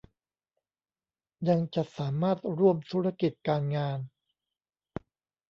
[1.49, 3.99] ยังจะสามารถร่วมธุรกิจการงาน